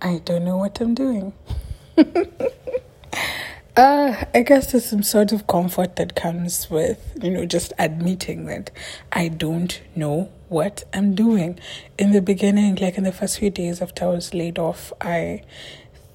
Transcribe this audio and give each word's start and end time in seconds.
I 0.00 0.18
don't 0.24 0.44
know 0.44 0.56
what 0.56 0.80
I'm 0.80 0.94
doing. 0.94 1.32
uh, 3.76 4.24
I 4.34 4.42
guess 4.42 4.70
there's 4.72 4.84
some 4.84 5.02
sort 5.02 5.32
of 5.32 5.46
comfort 5.46 5.96
that 5.96 6.14
comes 6.14 6.70
with, 6.70 7.16
you 7.20 7.30
know, 7.30 7.44
just 7.44 7.72
admitting 7.78 8.46
that 8.46 8.70
I 9.12 9.28
don't 9.28 9.80
know 9.96 10.30
what 10.48 10.84
I'm 10.94 11.14
doing. 11.14 11.58
In 11.98 12.12
the 12.12 12.22
beginning, 12.22 12.76
like 12.76 12.96
in 12.96 13.04
the 13.04 13.12
first 13.12 13.38
few 13.38 13.50
days 13.50 13.82
after 13.82 14.04
I 14.04 14.08
was 14.08 14.32
laid 14.32 14.58
off, 14.58 14.92
I 15.00 15.42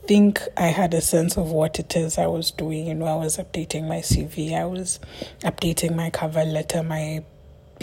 think 0.08 0.42
I 0.56 0.68
had 0.68 0.94
a 0.94 1.02
sense 1.02 1.38
of 1.38 1.52
what 1.52 1.80
it 1.80 1.96
is 1.96 2.18
I 2.18 2.28
was 2.28 2.52
doing. 2.52 2.88
You 2.88 2.96
know, 2.96 3.06
I 3.06 3.16
was 3.16 3.38
updating 3.38 3.88
my 3.88 4.00
CV, 4.00 4.54
I 4.54 4.66
was 4.66 5.00
updating 5.42 5.96
my 5.96 6.10
cover 6.10 6.46
letter, 6.46 6.84
my 6.84 7.24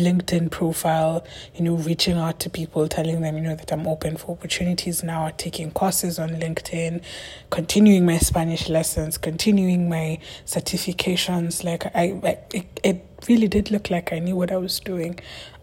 LinkedIn 0.01 0.51
profile, 0.51 1.25
you 1.55 1.62
know, 1.62 1.75
reaching 1.75 2.16
out 2.16 2.41
to 2.41 2.51
people, 2.51 2.89
telling 2.89 3.21
them, 3.21 3.37
you 3.37 3.43
know, 3.43 3.55
that 3.55 3.73
I'm 3.73 3.87
open 3.87 4.16
for 4.16 4.33
opportunities 4.33 5.03
now, 5.03 5.30
taking 5.37 5.71
courses 5.71 6.19
on 6.19 6.30
LinkedIn, 6.30 7.02
continuing 7.51 8.05
my 8.06 8.19
Spanish 8.19 8.69
lessons, 8.69 9.19
continuing 9.19 9.89
my 9.89 10.19
certifications. 10.47 11.62
Like 11.62 11.87
I, 11.95 12.20
I 12.23 12.39
it, 12.52 12.80
it 12.83 13.06
really 13.28 13.48
did 13.48 13.70
look 13.70 13.91
like 13.91 14.12
I 14.12 14.19
knew 14.19 14.37
what 14.37 14.51
I 14.51 14.56
was 14.56 14.80
doing. 14.80 15.20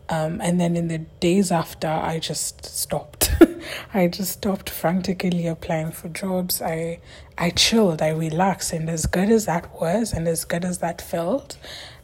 Um, 0.10 0.40
and 0.42 0.60
then 0.60 0.78
in 0.78 0.88
the 0.88 1.00
days 1.00 1.52
after, 1.52 1.88
I 1.88 2.20
just 2.20 2.66
stopped. 2.66 3.32
I 3.94 4.08
just 4.08 4.32
stopped 4.34 4.70
frantically 4.70 5.48
applying 5.48 5.92
for 5.92 6.08
jobs. 6.10 6.62
I 6.62 7.00
I 7.38 7.50
chilled. 7.50 8.02
I 8.02 8.10
relaxed, 8.10 8.72
and 8.72 8.90
as 8.90 9.06
good 9.06 9.30
as 9.30 9.46
that 9.46 9.70
was, 9.80 10.14
and 10.14 10.28
as 10.28 10.46
good 10.46 10.64
as 10.64 10.78
that 10.80 11.02
felt, 11.02 11.58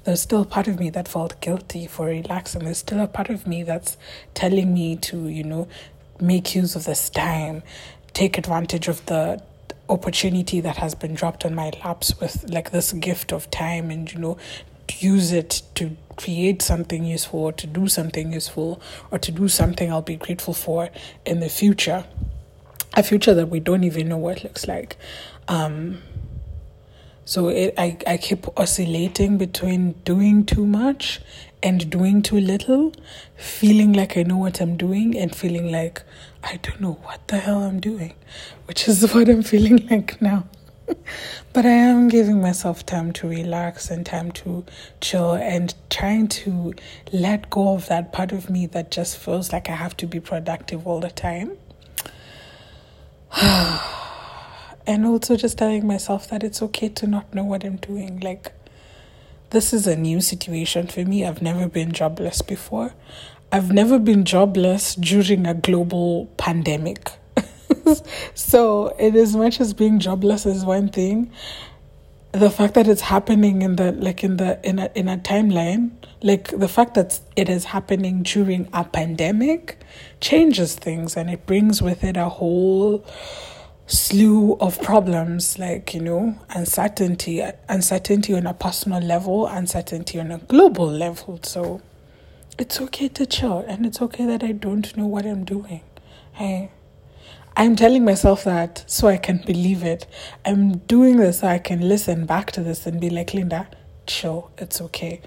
there's 0.04 0.22
still 0.22 0.42
a 0.42 0.46
part 0.46 0.68
of 0.68 0.80
me 0.80 0.90
that 0.92 1.08
felt 1.08 1.40
guilty 1.42 1.88
for 1.88 2.08
relaxing. 2.08 2.66
There's 2.66 2.80
still 2.80 3.00
a 3.00 3.08
part 3.08 3.30
of 3.30 3.48
me 3.48 3.64
that's 3.64 3.98
telling 4.34 4.74
me 4.74 4.96
to, 4.98 5.28
you 5.28 5.44
know, 5.44 5.68
make 6.20 6.56
use 6.56 6.76
of 6.76 6.86
this 6.86 7.10
time, 7.10 7.64
take 8.14 8.38
advantage 8.38 8.88
of 8.88 9.06
the 9.06 9.42
opportunity 9.90 10.62
that 10.62 10.78
has 10.78 10.96
been 10.96 11.14
dropped 11.14 11.46
on 11.46 11.54
my 11.54 11.72
laps 11.84 12.20
with 12.20 12.50
like 12.50 12.72
this 12.72 12.94
gift 12.94 13.34
of 13.34 13.52
time 13.52 13.92
and 13.92 14.14
you 14.14 14.18
know 14.20 14.38
use 15.00 15.32
it 15.34 15.62
to 15.76 15.96
create 16.16 16.62
something 16.62 17.04
useful 17.04 17.40
or 17.40 17.52
to 17.52 17.68
do 17.68 17.88
something 17.88 18.32
useful 18.32 18.82
or 19.12 19.20
to 19.20 19.32
do 19.32 19.48
something 19.48 19.92
I'll 19.92 20.02
be 20.02 20.16
grateful 20.16 20.54
for 20.54 20.90
in 21.26 21.40
the 21.40 21.50
future. 21.50 22.06
A 22.96 23.02
future 23.02 23.34
that 23.34 23.48
we 23.48 23.60
don't 23.60 23.84
even 23.84 24.08
know 24.08 24.18
what 24.18 24.38
it 24.38 24.44
looks 24.44 24.68
like. 24.68 24.98
Um, 25.48 26.02
so 27.26 27.48
it, 27.48 27.74
I, 27.78 27.98
I 28.06 28.18
keep 28.18 28.48
oscillating 28.58 29.38
between 29.38 29.94
doing 30.04 30.46
too 30.46 30.66
much 30.66 31.22
and 31.62 31.90
doing 31.90 32.22
too 32.22 32.40
little, 32.40 32.92
feeling 33.38 33.94
like 33.94 34.18
I 34.18 34.24
know 34.24 34.38
what 34.38 34.60
I'm 34.60 34.76
doing 34.76 35.18
and 35.18 35.34
feeling 35.34 35.72
like 35.72 36.04
I 36.44 36.58
don't 36.58 36.82
know 36.82 37.00
what 37.04 37.26
the 37.30 37.38
hell 37.38 37.64
I'm 37.64 37.80
doing, 37.80 38.14
which 38.66 38.88
is 38.90 39.14
what 39.14 39.30
I'm 39.30 39.44
feeling 39.44 39.88
like 39.88 40.22
now. 40.22 40.46
but 41.54 41.66
I 41.66 41.70
am 41.70 42.10
giving 42.10 42.42
myself 42.42 42.86
time 42.86 43.14
to 43.14 43.30
relax 43.30 43.90
and 43.90 44.06
time 44.06 44.34
to 44.34 44.66
chill 45.00 45.34
and 45.34 45.74
trying 45.90 46.28
to 46.28 46.74
let 47.14 47.50
go 47.50 47.74
of 47.74 47.88
that 47.88 48.12
part 48.12 48.34
of 48.34 48.50
me 48.50 48.66
that 48.68 48.92
just 48.92 49.18
feels 49.18 49.54
like 49.54 49.70
I 49.70 49.76
have 49.76 49.96
to 49.98 50.06
be 50.06 50.20
productive 50.20 50.86
all 50.86 51.00
the 51.00 51.10
time. 51.10 51.58
and 54.86 55.06
also 55.06 55.36
just 55.36 55.58
telling 55.58 55.88
myself 55.88 56.30
that 56.30 56.44
it's 56.44 56.62
okay 56.62 56.90
to 56.90 57.08
not 57.08 57.34
know 57.34 57.44
what 57.44 57.64
I'm 57.64 57.78
doing. 57.78 58.20
Like, 58.20 58.52
this 59.52 59.74
is 59.74 59.88
a 59.88 59.96
new 59.96 60.20
situation 60.20 60.88
for 60.88 61.06
me. 61.06 61.26
I've 61.26 61.42
never 61.42 61.68
been 61.68 61.92
jobless 61.92 62.42
before. 62.42 62.94
I've 63.52 63.72
never 63.72 64.00
been 64.00 64.26
jobless 64.26 64.96
during 64.96 65.46
a 65.46 65.54
global 65.54 66.26
pandemic. 66.38 67.12
so, 68.34 68.90
in 68.98 69.16
as 69.16 69.36
much 69.36 69.62
as 69.62 69.74
being 69.74 70.00
jobless 70.00 70.46
is 70.46 70.66
one 70.66 70.90
thing, 70.90 71.32
the 72.32 72.50
fact 72.50 72.74
that 72.74 72.88
it's 72.88 73.02
happening 73.02 73.62
in 73.62 73.76
the 73.76 73.92
like 73.92 74.24
in 74.24 74.38
the 74.38 74.60
in 74.68 74.80
a 74.80 74.90
in 74.96 75.08
a 75.08 75.18
timeline, 75.18 75.92
like 76.24 76.48
the 76.48 76.68
fact 76.68 76.96
that 76.96 77.20
it 77.36 77.48
is 77.48 77.66
happening 77.66 78.24
during 78.24 78.68
a 78.74 78.84
pandemic, 78.84 79.78
changes 80.20 80.76
things 80.76 81.16
and 81.16 81.30
it 81.30 81.46
brings 81.46 81.80
with 81.80 82.04
it 82.04 82.18
a 82.18 82.30
whole 82.30 83.06
slew 83.86 84.54
of 84.60 84.82
problems 84.82 85.60
like 85.60 85.94
you 85.94 86.00
know 86.00 86.36
uncertainty 86.52 87.44
uncertainty 87.68 88.34
on 88.34 88.48
a 88.48 88.54
personal 88.54 89.02
level 89.02 89.46
uncertainty 89.48 90.20
on 90.20 90.32
a 90.32 90.38
global 90.38 90.88
level. 90.88 91.40
So 91.44 91.82
it's 92.58 92.80
okay 92.80 93.10
to 93.10 93.26
chill 93.26 93.60
and 93.68 93.86
it's 93.86 94.02
okay 94.02 94.26
that 94.26 94.44
i 94.44 94.52
don't 94.52 94.96
know 94.96 95.08
what 95.08 95.26
i'm 95.26 95.44
doing. 95.44 95.82
Hey 96.34 96.72
i'm 97.56 97.76
telling 97.76 98.04
myself 98.06 98.44
that 98.46 98.84
so 98.88 99.08
i 99.08 99.18
can 99.18 99.38
believe 99.46 99.84
it. 99.84 100.08
I'm 100.46 100.78
doing 100.80 101.18
this 101.18 101.40
so 101.40 101.48
i 101.48 101.60
can 101.60 101.88
listen 101.88 102.26
back 102.26 102.52
to 102.54 102.64
this 102.64 102.86
and 102.88 103.00
be 103.02 103.10
like 103.10 103.34
linda 103.34 103.68
chill 104.06 104.52
it's 104.58 104.82
okay 104.82 105.22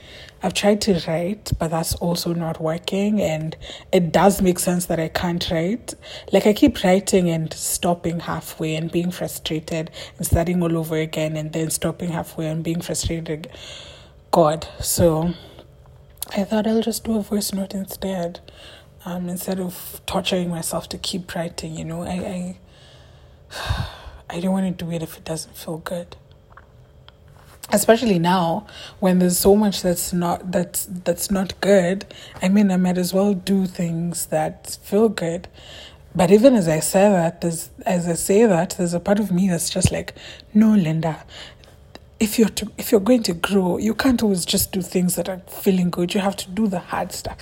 I've 0.46 0.54
tried 0.54 0.80
to 0.82 1.02
write, 1.08 1.50
but 1.58 1.72
that's 1.72 1.96
also 1.96 2.32
not 2.32 2.60
working. 2.60 3.20
And 3.20 3.56
it 3.90 4.12
does 4.12 4.40
make 4.40 4.60
sense 4.60 4.86
that 4.86 5.00
I 5.00 5.08
can't 5.08 5.50
write. 5.50 5.94
Like 6.32 6.46
I 6.46 6.52
keep 6.52 6.84
writing 6.84 7.28
and 7.30 7.52
stopping 7.52 8.20
halfway 8.20 8.76
and 8.76 8.90
being 8.92 9.10
frustrated 9.10 9.90
and 10.16 10.24
starting 10.24 10.62
all 10.62 10.76
over 10.76 10.96
again 10.96 11.36
and 11.36 11.52
then 11.52 11.70
stopping 11.70 12.10
halfway 12.10 12.46
and 12.46 12.62
being 12.62 12.80
frustrated. 12.80 13.50
God. 14.30 14.68
So 14.78 15.32
I 16.36 16.44
thought 16.44 16.68
I'll 16.68 16.82
just 16.82 17.02
do 17.02 17.16
a 17.16 17.22
voice 17.22 17.52
note 17.52 17.74
instead. 17.74 18.38
Um, 19.04 19.28
instead 19.28 19.58
of 19.58 20.00
torturing 20.06 20.50
myself 20.50 20.88
to 20.90 20.98
keep 20.98 21.34
writing, 21.34 21.74
you 21.76 21.84
know, 21.84 22.02
I 22.02 22.58
I, 23.50 23.88
I 24.30 24.40
don't 24.40 24.52
want 24.52 24.78
to 24.78 24.84
do 24.84 24.92
it 24.92 25.02
if 25.02 25.16
it 25.16 25.24
doesn't 25.24 25.56
feel 25.56 25.78
good 25.78 26.16
especially 27.76 28.18
now 28.18 28.66
when 29.00 29.18
there's 29.18 29.38
so 29.38 29.54
much 29.54 29.82
that's 29.82 30.12
not 30.12 30.50
that's 30.50 30.86
that's 31.06 31.30
not 31.30 31.58
good 31.60 32.04
i 32.42 32.48
mean 32.48 32.70
i 32.70 32.76
might 32.76 32.98
as 32.98 33.12
well 33.12 33.34
do 33.34 33.66
things 33.66 34.26
that 34.26 34.78
feel 34.82 35.08
good. 35.08 35.48
But 36.14 36.30
even 36.30 36.54
as 36.54 36.66
i 36.66 36.80
say 36.80 37.04
that 37.18 37.42
there's 37.42 37.68
as 37.84 38.08
i 38.08 38.14
say 38.14 38.46
that 38.46 38.70
there's 38.78 38.94
a 38.94 39.00
part 39.08 39.18
of 39.20 39.30
me 39.30 39.48
that's 39.50 39.68
just 39.68 39.92
like 39.92 40.14
no 40.54 40.70
linda. 40.74 41.24
If 42.18 42.38
you're 42.38 42.54
to, 42.60 42.72
if 42.78 42.90
you're 42.90 43.08
going 43.10 43.22
to 43.24 43.34
grow 43.34 43.76
you 43.76 43.94
can't 43.94 44.22
always 44.22 44.46
just 44.46 44.72
do 44.72 44.80
things 44.80 45.16
that 45.16 45.28
are 45.28 45.42
feeling 45.64 45.90
good. 45.90 46.14
You 46.14 46.20
have 46.20 46.36
to 46.36 46.50
do 46.50 46.66
the 46.66 46.78
hard 46.78 47.12
stuff. 47.12 47.36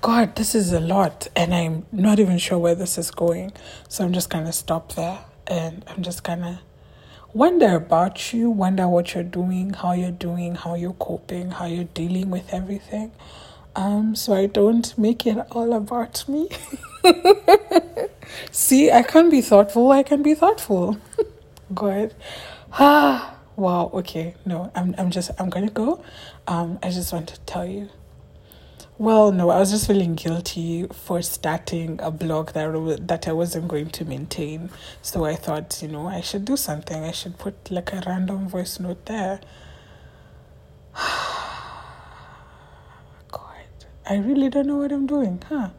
God 0.00 0.36
this 0.36 0.54
is 0.54 0.72
a 0.72 0.80
lot 0.80 1.26
and 1.34 1.52
i'm 1.52 1.86
not 1.90 2.20
even 2.20 2.38
sure 2.38 2.58
where 2.58 2.76
this 2.76 2.96
is 2.98 3.10
going. 3.10 3.52
So 3.88 4.04
i'm 4.04 4.12
just 4.12 4.30
gonna 4.30 4.52
stop 4.52 4.94
there 4.94 5.18
and 5.48 5.84
i'm 5.88 6.02
just 6.02 6.22
gonna 6.22 6.60
wonder 7.34 7.74
about 7.74 8.32
you, 8.32 8.48
wonder 8.48 8.88
what 8.88 9.14
you're 9.14 9.24
doing, 9.24 9.74
how 9.74 9.92
you're 9.92 10.12
doing, 10.12 10.54
how 10.54 10.74
you're 10.74 10.94
coping, 10.94 11.50
how 11.50 11.66
you're 11.66 11.84
dealing 11.92 12.30
with 12.30 12.54
everything. 12.54 13.10
Um, 13.76 14.14
so 14.14 14.34
I 14.34 14.46
don't 14.46 14.96
make 14.96 15.26
it 15.26 15.36
all 15.50 15.72
about 15.74 16.26
me. 16.28 16.48
See, 18.52 18.90
I 18.90 19.02
can 19.02 19.30
be 19.30 19.40
thoughtful, 19.40 19.90
I 19.90 20.04
can 20.04 20.22
be 20.22 20.34
thoughtful. 20.34 20.96
Good. 21.74 22.14
Ah, 22.72 23.36
wow, 23.56 23.90
okay. 23.94 24.34
No, 24.46 24.70
I'm 24.74 24.94
I'm 24.96 25.10
just 25.10 25.30
I'm 25.38 25.50
gonna 25.50 25.70
go. 25.70 26.04
Um, 26.46 26.78
I 26.82 26.90
just 26.90 27.12
want 27.12 27.28
to 27.28 27.40
tell 27.40 27.66
you 27.66 27.88
well, 28.96 29.32
no, 29.32 29.50
I 29.50 29.58
was 29.58 29.72
just 29.72 29.88
feeling 29.88 30.14
guilty 30.14 30.86
for 30.92 31.20
starting 31.20 31.98
a 32.00 32.12
blog 32.12 32.52
that 32.52 33.06
that 33.08 33.26
I 33.26 33.32
wasn't 33.32 33.66
going 33.68 33.90
to 33.90 34.04
maintain. 34.04 34.70
So 35.02 35.24
I 35.24 35.34
thought, 35.34 35.82
you 35.82 35.88
know, 35.88 36.06
I 36.06 36.20
should 36.20 36.44
do 36.44 36.56
something. 36.56 37.02
I 37.02 37.10
should 37.10 37.38
put 37.38 37.70
like 37.70 37.92
a 37.92 38.02
random 38.06 38.48
voice 38.48 38.78
note 38.78 39.04
there. 39.06 39.40
God, 40.94 41.04
I 44.08 44.16
really 44.16 44.48
don't 44.48 44.68
know 44.68 44.76
what 44.76 44.92
I'm 44.92 45.06
doing, 45.06 45.42
huh? 45.48 45.70